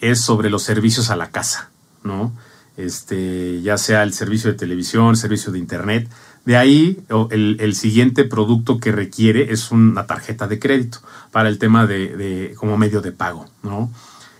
es 0.00 0.20
sobre 0.20 0.50
los 0.50 0.62
servicios 0.62 1.10
a 1.10 1.16
la 1.16 1.30
casa, 1.30 1.70
¿no? 2.02 2.32
este, 2.76 3.62
ya 3.62 3.78
sea 3.78 4.02
el 4.02 4.12
servicio 4.12 4.50
de 4.50 4.58
televisión, 4.58 5.16
servicio 5.16 5.52
de 5.52 5.58
internet. 5.58 6.08
De 6.44 6.56
ahí 6.56 7.02
el, 7.30 7.74
siguiente 7.74 8.24
producto 8.24 8.78
que 8.78 8.92
requiere 8.92 9.52
es 9.52 9.70
una 9.70 10.06
tarjeta 10.06 10.46
de 10.46 10.58
crédito 10.58 10.98
para 11.30 11.48
el 11.48 11.58
tema 11.58 11.86
de, 11.86 12.54
como 12.58 12.76
medio 12.76 13.00
de 13.00 13.12
pago, 13.12 13.46
¿no? 13.62 13.90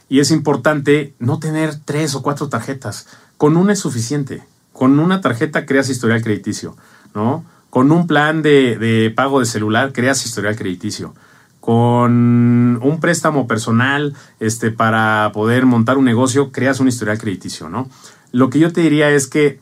Y 0.08 0.20
es 0.20 0.30
importante 0.30 1.14
no 1.18 1.38
tener 1.38 1.76
tres 1.82 2.14
o 2.14 2.22
cuatro 2.22 2.48
tarjetas. 2.48 3.06
Con 3.38 3.56
una 3.56 3.72
es 3.72 3.78
suficiente. 3.78 4.44
Con 4.72 4.98
una 4.98 5.22
tarjeta 5.22 5.64
creas 5.64 5.88
historial 5.88 6.22
crediticio, 6.22 6.76
¿no? 7.14 7.44
Con 7.74 7.90
un 7.90 8.06
plan 8.06 8.40
de, 8.40 9.12
pago 9.16 9.40
de 9.40 9.46
celular 9.46 9.92
creas 9.92 10.24
historial 10.24 10.54
crediticio 10.54 11.12
con 11.58 12.78
un 12.80 13.00
préstamo 13.00 13.48
personal 13.48 14.14
este, 14.38 14.70
para 14.70 15.32
poder 15.34 15.66
montar 15.66 15.98
un 15.98 16.04
negocio, 16.04 16.52
creas 16.52 16.78
un 16.78 16.86
historial 16.86 17.18
crediticio, 17.18 17.68
¿no? 17.68 17.90
Lo 18.30 18.48
que 18.48 18.60
yo 18.60 18.72
te 18.72 18.82
diría 18.82 19.10
es 19.10 19.26
que, 19.26 19.58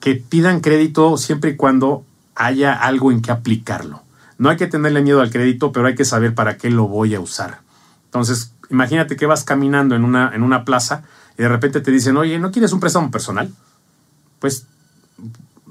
que 0.00 0.16
pidan 0.16 0.58
crédito 0.58 1.16
siempre 1.16 1.50
y 1.52 1.56
cuando 1.56 2.04
haya 2.34 2.72
algo 2.72 3.12
en 3.12 3.22
que 3.22 3.30
aplicarlo. 3.30 4.02
No 4.36 4.48
hay 4.48 4.56
que 4.56 4.66
tenerle 4.66 5.02
miedo 5.02 5.20
al 5.20 5.30
crédito, 5.30 5.70
pero 5.70 5.86
hay 5.86 5.94
que 5.94 6.04
saber 6.04 6.34
para 6.34 6.56
qué 6.56 6.70
lo 6.70 6.88
voy 6.88 7.14
a 7.14 7.20
usar. 7.20 7.60
Entonces, 8.06 8.52
imagínate 8.68 9.14
que 9.14 9.26
vas 9.26 9.44
caminando 9.44 9.94
en 9.94 10.02
una, 10.02 10.32
en 10.34 10.42
una 10.42 10.64
plaza 10.64 11.04
y 11.38 11.42
de 11.42 11.48
repente 11.48 11.80
te 11.80 11.92
dicen, 11.92 12.16
oye, 12.16 12.36
¿no 12.40 12.50
quieres 12.50 12.72
un 12.72 12.80
préstamo 12.80 13.12
personal? 13.12 13.52
Pues 14.40 14.66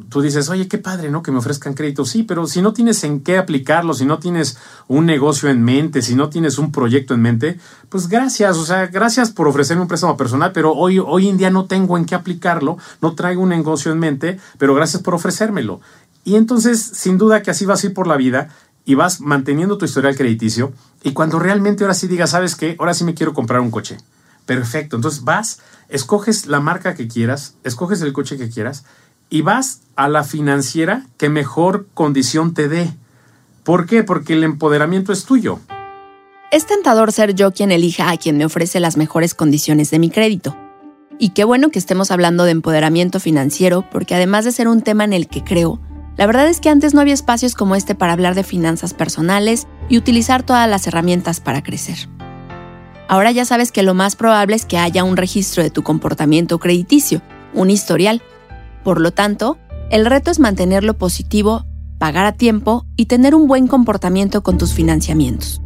tú 0.09 0.21
dices, 0.21 0.49
oye, 0.49 0.67
qué 0.67 0.77
padre, 0.77 1.11
¿no? 1.11 1.21
Que 1.21 1.31
me 1.31 1.37
ofrezcan 1.37 1.73
crédito. 1.73 2.05
Sí, 2.05 2.23
pero 2.23 2.47
si 2.47 2.61
no 2.61 2.73
tienes 2.73 3.03
en 3.03 3.21
qué 3.21 3.37
aplicarlo, 3.37 3.93
si 3.93 4.05
no 4.05 4.19
tienes 4.19 4.57
un 4.87 5.05
negocio 5.05 5.49
en 5.49 5.63
mente, 5.63 6.01
si 6.01 6.15
no 6.15 6.29
tienes 6.29 6.57
un 6.57 6.71
proyecto 6.71 7.13
en 7.13 7.21
mente, 7.21 7.59
pues 7.89 8.07
gracias, 8.07 8.57
o 8.57 8.65
sea, 8.65 8.87
gracias 8.87 9.31
por 9.31 9.47
ofrecerme 9.47 9.83
un 9.83 9.87
préstamo 9.87 10.17
personal, 10.17 10.51
pero 10.51 10.73
hoy, 10.73 10.99
hoy 10.99 11.29
en 11.29 11.37
día 11.37 11.51
no 11.51 11.65
tengo 11.65 11.97
en 11.97 12.05
qué 12.05 12.15
aplicarlo, 12.15 12.77
no 13.01 13.13
traigo 13.13 13.43
un 13.43 13.49
negocio 13.49 13.91
en 13.91 13.99
mente, 13.99 14.39
pero 14.57 14.73
gracias 14.73 15.01
por 15.03 15.13
ofrecérmelo. 15.13 15.79
Y 16.23 16.35
entonces, 16.35 16.81
sin 16.81 17.17
duda 17.17 17.43
que 17.43 17.51
así 17.51 17.65
vas 17.65 17.83
a 17.83 17.87
ir 17.87 17.93
por 17.93 18.07
la 18.07 18.17
vida 18.17 18.49
y 18.85 18.95
vas 18.95 19.21
manteniendo 19.21 19.77
tu 19.77 19.85
historial 19.85 20.15
crediticio 20.15 20.73
y 21.03 21.13
cuando 21.13 21.39
realmente 21.39 21.83
ahora 21.83 21.93
sí 21.93 22.07
digas, 22.07 22.31
¿sabes 22.31 22.55
qué? 22.55 22.75
Ahora 22.79 22.93
sí 22.93 23.03
me 23.03 23.13
quiero 23.13 23.33
comprar 23.33 23.61
un 23.61 23.71
coche. 23.71 23.97
Perfecto, 24.45 24.97
entonces 24.97 25.23
vas, 25.23 25.59
escoges 25.87 26.47
la 26.47 26.59
marca 26.59 26.95
que 26.95 27.07
quieras, 27.07 27.55
escoges 27.63 28.01
el 28.01 28.11
coche 28.11 28.37
que 28.37 28.49
quieras 28.49 28.83
y 29.33 29.41
vas 29.41 29.81
a 29.95 30.09
la 30.09 30.23
financiera 30.23 31.07
que 31.17 31.27
mejor 31.27 31.87
condición 31.95 32.53
te 32.53 32.69
dé. 32.69 32.93
¿Por 33.63 33.87
qué? 33.87 34.03
Porque 34.03 34.33
el 34.33 34.43
empoderamiento 34.43 35.11
es 35.11 35.25
tuyo. 35.25 35.59
Es 36.51 36.67
tentador 36.67 37.11
ser 37.11 37.33
yo 37.33 37.51
quien 37.51 37.71
elija 37.71 38.11
a 38.11 38.17
quien 38.17 38.37
me 38.37 38.45
ofrece 38.45 38.79
las 38.79 38.95
mejores 38.95 39.33
condiciones 39.33 39.89
de 39.89 39.97
mi 39.97 40.11
crédito. 40.11 40.55
Y 41.17 41.29
qué 41.29 41.45
bueno 41.45 41.71
que 41.71 41.79
estemos 41.79 42.11
hablando 42.11 42.43
de 42.43 42.51
empoderamiento 42.51 43.19
financiero, 43.19 43.83
porque 43.89 44.13
además 44.13 44.45
de 44.45 44.51
ser 44.51 44.67
un 44.67 44.83
tema 44.83 45.03
en 45.03 45.13
el 45.13 45.27
que 45.27 45.43
creo, 45.43 45.79
la 46.15 46.27
verdad 46.27 46.47
es 46.47 46.59
que 46.59 46.69
antes 46.69 46.93
no 46.93 47.01
había 47.01 47.15
espacios 47.15 47.55
como 47.55 47.75
este 47.75 47.95
para 47.95 48.13
hablar 48.13 48.35
de 48.35 48.43
finanzas 48.43 48.93
personales 48.93 49.65
y 49.89 49.97
utilizar 49.97 50.43
todas 50.43 50.69
las 50.69 50.85
herramientas 50.85 51.39
para 51.39 51.63
crecer. 51.63 52.07
Ahora 53.07 53.31
ya 53.31 53.45
sabes 53.45 53.71
que 53.71 53.81
lo 53.81 53.95
más 53.95 54.15
probable 54.15 54.55
es 54.55 54.65
que 54.67 54.77
haya 54.77 55.03
un 55.03 55.17
registro 55.17 55.63
de 55.63 55.71
tu 55.71 55.81
comportamiento 55.81 56.59
crediticio, 56.59 57.23
un 57.55 57.71
historial. 57.71 58.21
Por 58.83 58.99
lo 58.99 59.11
tanto, 59.11 59.57
el 59.89 60.05
reto 60.05 60.31
es 60.31 60.39
mantenerlo 60.39 60.97
positivo, 60.97 61.65
pagar 61.99 62.25
a 62.25 62.33
tiempo 62.33 62.85
y 62.97 63.05
tener 63.05 63.35
un 63.35 63.47
buen 63.47 63.67
comportamiento 63.67 64.43
con 64.43 64.57
tus 64.57 64.73
financiamientos. 64.73 65.61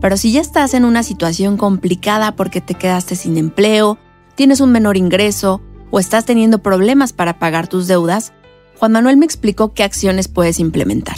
Pero 0.00 0.16
si 0.16 0.32
ya 0.32 0.40
estás 0.40 0.74
en 0.74 0.84
una 0.84 1.02
situación 1.02 1.56
complicada 1.56 2.36
porque 2.36 2.60
te 2.60 2.74
quedaste 2.74 3.16
sin 3.16 3.36
empleo, 3.36 3.98
tienes 4.34 4.60
un 4.60 4.72
menor 4.72 4.96
ingreso 4.96 5.60
o 5.90 5.98
estás 5.98 6.24
teniendo 6.24 6.60
problemas 6.60 7.12
para 7.12 7.38
pagar 7.38 7.68
tus 7.68 7.86
deudas, 7.86 8.32
Juan 8.78 8.92
Manuel 8.92 9.16
me 9.16 9.26
explicó 9.26 9.74
qué 9.74 9.82
acciones 9.82 10.28
puedes 10.28 10.58
implementar. 10.58 11.16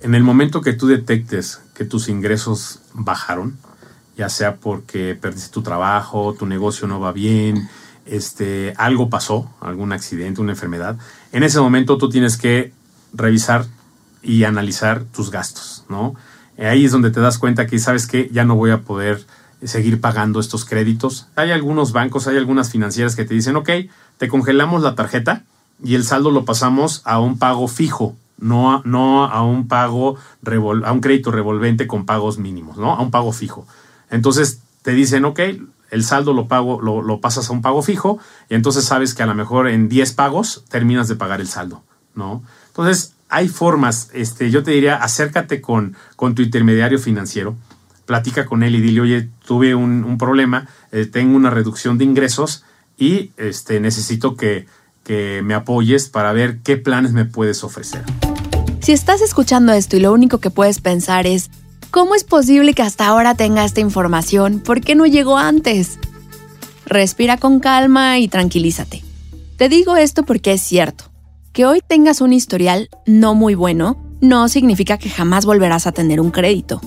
En 0.00 0.14
el 0.14 0.24
momento 0.24 0.60
que 0.60 0.72
tú 0.72 0.88
detectes 0.88 1.60
que 1.74 1.84
tus 1.84 2.08
ingresos 2.08 2.80
bajaron, 2.94 3.58
ya 4.16 4.28
sea 4.28 4.56
porque 4.56 5.14
perdiste 5.14 5.50
tu 5.50 5.62
trabajo, 5.62 6.34
tu 6.34 6.46
negocio 6.46 6.88
no 6.88 6.98
va 6.98 7.12
bien, 7.12 7.68
este, 8.06 8.74
algo 8.76 9.10
pasó, 9.10 9.50
algún 9.60 9.92
accidente, 9.92 10.40
una 10.40 10.52
enfermedad, 10.52 10.96
en 11.32 11.42
ese 11.42 11.60
momento 11.60 11.98
tú 11.98 12.08
tienes 12.08 12.36
que 12.36 12.72
revisar 13.12 13.66
y 14.22 14.44
analizar 14.44 15.04
tus 15.04 15.30
gastos, 15.30 15.84
¿no? 15.88 16.14
Ahí 16.58 16.84
es 16.84 16.92
donde 16.92 17.10
te 17.10 17.20
das 17.20 17.38
cuenta 17.38 17.66
que 17.66 17.78
sabes 17.78 18.06
que 18.06 18.30
ya 18.32 18.44
no 18.44 18.56
voy 18.56 18.70
a 18.70 18.80
poder 18.80 19.26
seguir 19.62 20.00
pagando 20.00 20.40
estos 20.40 20.64
créditos. 20.64 21.26
Hay 21.36 21.50
algunos 21.50 21.92
bancos, 21.92 22.26
hay 22.26 22.36
algunas 22.36 22.70
financieras 22.70 23.14
que 23.14 23.24
te 23.24 23.34
dicen, 23.34 23.56
ok, 23.56 23.70
te 24.18 24.28
congelamos 24.28 24.82
la 24.82 24.94
tarjeta, 24.94 25.44
y 25.82 25.94
el 25.94 26.04
saldo 26.04 26.30
lo 26.30 26.44
pasamos 26.44 27.02
a 27.04 27.20
un 27.20 27.38
pago 27.38 27.68
fijo, 27.68 28.16
no 28.38 28.72
a, 28.72 28.82
no 28.84 29.24
a 29.24 29.42
un 29.42 29.68
pago, 29.68 30.16
a 30.84 30.92
un 30.92 31.00
crédito 31.00 31.30
revolvente 31.30 31.86
con 31.86 32.06
pagos 32.06 32.38
mínimos, 32.38 32.78
¿no? 32.78 32.94
A 32.94 33.02
un 33.02 33.10
pago 33.10 33.32
fijo. 33.32 33.66
Entonces 34.10 34.60
te 34.82 34.92
dicen, 34.92 35.24
ok, 35.24 35.40
el 35.90 36.04
saldo 36.04 36.32
lo, 36.32 36.48
pago, 36.48 36.80
lo, 36.80 37.20
pasas 37.20 37.48
a 37.48 37.52
un 37.52 37.62
pago 37.62 37.82
fijo 37.82 38.18
y 38.48 38.54
entonces 38.54 38.84
sabes 38.84 39.14
que 39.14 39.22
a 39.22 39.26
lo 39.26 39.34
mejor 39.34 39.68
en 39.68 39.88
10 39.88 40.12
pagos 40.12 40.64
terminas 40.68 41.08
de 41.08 41.16
pagar 41.16 41.40
el 41.40 41.48
saldo, 41.48 41.82
¿no? 42.14 42.42
Entonces 42.68 43.14
hay 43.28 43.48
formas, 43.48 44.10
este, 44.12 44.50
yo 44.50 44.62
te 44.62 44.72
diría, 44.72 44.96
acércate 44.96 45.60
con, 45.60 45.96
con 46.16 46.34
tu 46.34 46.42
intermediario 46.42 46.98
financiero, 46.98 47.56
platica 48.04 48.46
con 48.46 48.62
él 48.62 48.74
y 48.74 48.80
dile, 48.80 49.00
oye, 49.00 49.28
tuve 49.46 49.74
un, 49.74 50.16
problema, 50.18 50.68
eh, 50.92 51.06
tengo 51.06 51.36
una 51.36 51.50
reducción 51.50 51.98
de 51.98 52.04
ingresos 52.04 52.64
y 52.96 53.32
este, 53.36 53.80
necesito 53.80 54.36
que 54.36 54.66
que 55.06 55.40
me 55.42 55.54
apoyes 55.54 56.08
para 56.08 56.32
ver 56.32 56.58
qué 56.64 56.76
planes 56.76 57.12
me 57.12 57.24
puedes 57.24 57.62
ofrecer. 57.62 58.02
Si 58.80 58.92
estás 58.92 59.20
escuchando 59.20 59.72
esto 59.72 59.96
y 59.96 60.00
lo 60.00 60.12
único 60.12 60.38
que 60.38 60.50
puedes 60.50 60.80
pensar 60.80 61.28
es, 61.28 61.48
¿cómo 61.90 62.14
es 62.14 62.24
posible 62.24 62.74
que 62.74 62.82
hasta 62.82 63.06
ahora 63.06 63.34
tenga 63.34 63.64
esta 63.64 63.80
información? 63.80 64.60
¿Por 64.60 64.80
qué 64.80 64.94
no 64.94 65.06
llegó 65.06 65.38
antes? 65.38 65.98
Respira 66.86 67.36
con 67.36 67.60
calma 67.60 68.18
y 68.18 68.28
tranquilízate. 68.28 69.02
Te 69.56 69.68
digo 69.68 69.96
esto 69.96 70.24
porque 70.24 70.52
es 70.52 70.62
cierto. 70.62 71.04
Que 71.52 71.66
hoy 71.66 71.80
tengas 71.86 72.20
un 72.20 72.32
historial 72.32 72.90
no 73.06 73.34
muy 73.34 73.54
bueno 73.54 73.98
no 74.20 74.48
significa 74.48 74.98
que 74.98 75.10
jamás 75.10 75.44
volverás 75.44 75.86
a 75.86 75.92
tener 75.92 76.20
un 76.20 76.30
crédito. 76.30 76.80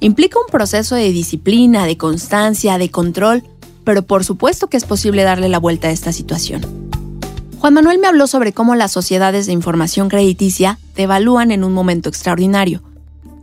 Implica 0.00 0.38
un 0.38 0.50
proceso 0.50 0.94
de 0.94 1.10
disciplina, 1.10 1.86
de 1.86 1.96
constancia, 1.96 2.78
de 2.78 2.90
control, 2.90 3.44
pero 3.84 4.02
por 4.02 4.24
supuesto 4.24 4.68
que 4.68 4.76
es 4.76 4.84
posible 4.84 5.22
darle 5.22 5.48
la 5.48 5.58
vuelta 5.58 5.88
a 5.88 5.90
esta 5.90 6.12
situación. 6.12 6.62
Juan 7.58 7.74
Manuel 7.74 7.98
me 7.98 8.06
habló 8.06 8.26
sobre 8.26 8.52
cómo 8.52 8.74
las 8.74 8.92
sociedades 8.92 9.46
de 9.46 9.52
información 9.52 10.08
crediticia 10.08 10.78
te 10.94 11.04
evalúan 11.04 11.50
en 11.50 11.64
un 11.64 11.72
momento 11.72 12.08
extraordinario. 12.08 12.82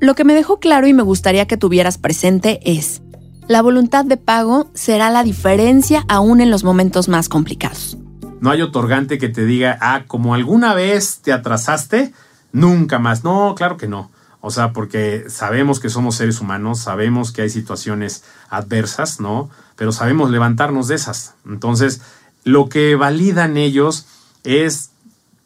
Lo 0.04 0.16
que 0.16 0.26
me 0.26 0.34
dejó 0.34 0.60
claro 0.60 0.86
y 0.86 0.92
me 0.92 1.02
gustaría 1.02 1.48
que 1.48 1.56
tuvieras 1.56 1.98
presente 1.98 2.60
es, 2.66 3.02
la 3.48 3.62
voluntad 3.62 4.04
de 4.04 4.18
pago 4.18 4.70
será 4.74 5.10
la 5.10 5.24
diferencia 5.24 6.04
aún 6.10 6.42
en 6.42 6.52
los 6.52 6.66
momentos 6.66 7.08
más 7.08 7.30
complicados. 7.30 7.98
No 8.42 8.52
hay 8.52 8.62
otorgante 8.62 9.18
que 9.18 9.30
te 9.30 9.46
diga, 9.46 9.78
ah, 9.80 10.04
como 10.06 10.34
alguna 10.34 10.74
vez 10.74 11.20
te 11.22 11.32
atrasaste, 11.32 12.12
nunca 12.52 13.00
más. 13.00 13.24
No, 13.24 13.56
claro 13.56 13.78
que 13.78 13.88
no. 13.88 14.12
O 14.42 14.52
sea, 14.52 14.74
porque 14.74 15.24
sabemos 15.30 15.80
que 15.80 15.88
somos 15.88 16.16
seres 16.16 16.42
humanos, 16.42 16.80
sabemos 16.80 17.32
que 17.32 17.44
hay 17.44 17.50
situaciones 17.50 18.26
adversas, 18.50 19.22
¿no? 19.22 19.50
Pero 19.78 19.94
sabemos 19.94 20.30
levantarnos 20.30 20.90
de 20.90 20.96
esas. 20.96 21.36
Entonces, 21.46 22.02
lo 22.44 22.68
que 22.68 22.98
validan 22.98 23.56
ellos 23.56 24.06
es 24.44 24.90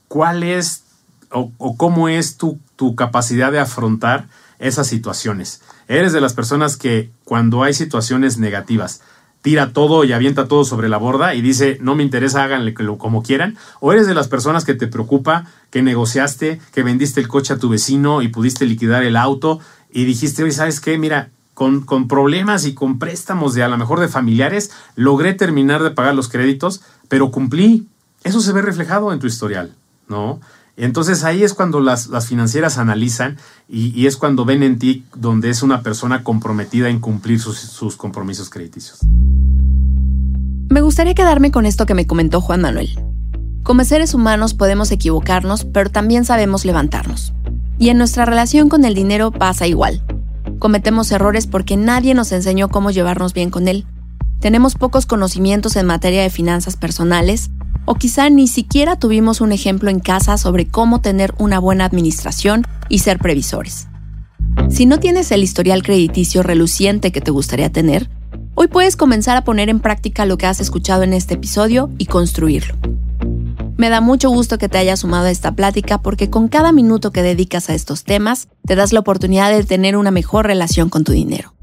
cuál 0.08 0.42
es 0.42 0.82
o, 1.30 1.52
cómo 1.78 2.10
es 2.10 2.38
tu, 2.38 2.58
tu, 2.76 2.96
capacidad 2.96 3.52
de 3.52 3.60
afrontar 3.60 4.30
esas 4.60 4.88
situaciones. 4.88 5.62
Eres 5.88 6.14
de 6.14 6.22
las 6.22 6.34
personas 6.34 6.78
que 6.78 7.10
cuando 7.24 7.64
hay 7.64 7.74
situaciones 7.74 8.38
negativas 8.38 9.02
tira 9.42 9.72
todo 9.72 10.04
y 10.04 10.12
avienta 10.14 10.48
todo 10.48 10.66
sobre 10.66 10.90
la 10.90 10.98
borda 10.98 11.36
y 11.36 11.42
dice 11.42 11.78
no 11.80 11.96
me 11.96 12.04
interesa, 12.04 12.44
háganle 12.44 12.74
como 12.74 13.24
quieran. 13.24 13.58
O 13.80 13.94
eres 13.94 14.08
de 14.08 14.14
las 14.14 14.28
personas 14.28 14.66
que 14.66 14.74
te 14.74 14.88
preocupa 14.88 15.46
que 15.70 15.82
negociaste, 15.82 16.60
que 16.74 16.84
vendiste 16.84 17.22
el 17.22 17.28
coche 17.28 17.54
a 17.54 17.58
tu 17.58 17.70
vecino 17.70 18.22
y 18.22 18.28
pudiste 18.28 18.66
liquidar 18.66 19.04
el 19.04 19.16
auto 19.16 19.60
y 19.92 20.06
dijiste, 20.06 20.44
oye, 20.44 20.52
¿sabes 20.52 20.82
qué? 20.82 20.98
Mira, 20.98 21.30
con, 21.54 21.82
con, 21.82 22.08
problemas 22.08 22.66
y 22.66 22.74
con 22.74 23.00
préstamos 23.00 23.54
de 23.54 23.64
a 23.64 23.68
lo 23.68 23.78
mejor 23.78 24.00
de 24.00 24.08
familiares, 24.08 24.72
logré 24.96 25.34
terminar 25.34 25.82
de 25.82 25.92
pagar 25.92 26.14
los 26.14 26.30
créditos, 26.30 26.82
pero 27.08 27.32
cumplí 27.32 27.88
eso 28.24 28.42
se 28.42 28.52
ve 28.52 28.62
reflejado 28.62 29.14
en 29.14 29.20
tu 29.20 29.28
historial, 29.28 29.74
¿no? 30.08 30.42
Entonces 30.78 31.24
ahí 31.24 31.44
es 31.44 31.56
cuando 31.56 31.80
las, 31.80 32.08
financieras 32.28 32.78
analizan 32.78 33.38
y, 33.68 34.06
es 34.06 34.16
cuando 34.16 34.46
ven 34.46 34.62
en 34.62 34.78
ti 34.78 35.04
donde 35.16 35.50
es 35.50 35.64
una 35.64 35.82
persona 35.82 36.24
comprometida 36.24 36.90
en 36.90 37.00
cumplir 37.00 37.40
sus, 37.40 37.58
sus 37.58 37.98
compromisos 37.98 38.52
crediticios. 38.52 39.00
Me 40.70 40.82
gustaría 40.82 41.16
quedarme 41.16 41.50
con 41.50 41.66
esto 41.66 41.88
que 41.88 41.96
me 41.96 42.06
comentó 42.06 42.42
Juan 42.42 42.62
Manuel. 42.62 42.90
Como 43.64 43.84
seres 43.84 44.14
humanos 44.14 44.54
podemos 44.54 44.92
equivocarnos, 44.92 45.66
pero 45.66 45.90
también 45.90 46.26
sabemos 46.26 46.64
levantarnos. 46.64 47.34
Y 47.80 47.90
en 47.90 47.98
nuestra 47.98 48.26
relación 48.26 48.70
con 48.70 48.86
el 48.86 48.94
dinero 48.94 49.32
pasa 49.32 49.66
igual. 49.66 50.04
Cometemos 50.60 51.12
errores 51.12 51.48
porque 51.48 51.76
nadie 51.76 52.14
nos 52.14 52.32
enseñó 52.32 52.70
cómo 52.70 52.92
llevarnos 52.92 53.34
bien 53.34 53.50
con 53.50 53.68
él. 53.68 53.88
Tenemos 54.40 54.76
pocos 54.76 55.08
conocimientos 55.08 55.76
en 55.76 55.88
materia 55.88 56.22
de 56.22 56.30
finanzas 56.30 56.78
personales 56.78 57.50
o 57.88 57.96
quizá 57.96 58.30
ni 58.30 58.48
siquiera 58.48 58.98
tuvimos 58.98 59.42
un 59.42 59.54
ejemplo 59.54 59.90
en 59.90 60.02
casa 60.02 60.38
sobre 60.38 60.68
cómo 60.68 61.00
tener 61.00 61.34
una 61.40 61.58
buena 61.58 61.86
administración 61.86 62.64
y 62.90 63.00
ser 63.00 63.18
previsores. 63.18 63.88
Si 64.70 64.86
no 64.86 65.00
tienes 65.00 65.32
el 65.32 65.42
historial 65.42 65.82
crediticio 65.84 66.44
reluciente 66.44 67.12
que 67.12 67.22
te 67.22 67.32
gustaría 67.32 67.72
tener, 67.72 68.10
hoy 68.56 68.68
puedes 68.68 68.98
comenzar 68.98 69.38
a 69.38 69.46
poner 69.46 69.70
en 69.70 69.80
práctica 69.80 70.26
lo 70.26 70.38
que 70.38 70.46
has 70.46 70.60
escuchado 70.60 71.04
en 71.04 71.14
este 71.14 71.36
episodio 71.36 71.90
y 71.98 72.08
construirlo. 72.08 72.76
Me 73.78 73.90
da 73.90 74.02
mucho 74.02 74.30
gusto 74.30 74.58
que 74.58 74.68
te 74.68 74.80
hayas 74.80 75.00
sumado 75.00 75.28
a 75.28 75.32
esta 75.32 75.54
plática 75.54 76.00
porque 76.02 76.30
con 76.30 76.50
cada 76.50 76.74
minuto 76.74 77.12
que 77.12 77.22
dedicas 77.22 77.70
a 77.70 77.74
estos 77.74 78.04
temas, 78.04 78.50
te 78.66 78.76
das 78.76 78.92
la 78.92 79.00
oportunidad 79.00 79.52
de 79.52 79.64
tener 79.64 79.96
una 79.96 80.12
mejor 80.12 80.46
relación 80.46 80.90
con 80.90 81.06
tu 81.06 81.14
dinero. 81.14 81.54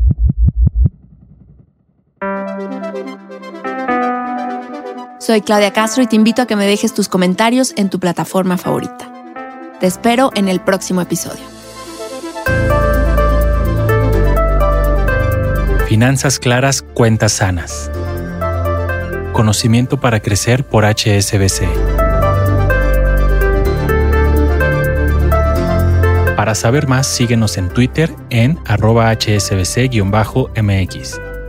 Soy 5.25 5.41
Claudia 5.41 5.73
Castro 5.73 6.03
y 6.03 6.07
te 6.07 6.17
invito 6.17 6.43
a 6.43 6.47
que 6.47 6.55
me 6.55 6.67
dejes 6.67 6.93
tus 6.93 7.09
comentarios 7.09 7.73
en 7.79 7.89
tu 7.89 7.99
plataforma 7.99 8.59
favorita. 8.59 9.11
Te 9.81 9.87
espero 9.87 10.31
en 10.35 10.49
el 10.49 10.61
próximo 10.61 11.01
episodio. 11.01 11.43
Finanzas 15.89 16.39
claras, 16.39 16.83
cuentas 16.83 17.33
sanas. 17.33 17.91
Conocimiento 19.33 19.99
para 19.99 20.21
crecer 20.21 20.63
por 20.63 20.85
HSBC. 20.85 21.69
Para 26.37 26.55
saber 26.55 26.87
más, 26.87 27.07
síguenos 27.07 27.57
en 27.57 27.71
Twitter 27.71 28.15
en 28.29 28.59
arroba 28.67 29.11
hsbc-mx 29.11 29.95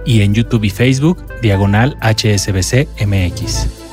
y 0.05 0.21
en 0.21 0.33
YouTube 0.33 0.63
y 0.65 0.69
Facebook 0.69 1.23
diagonal 1.41 1.97
hsbc-mx. 2.01 3.84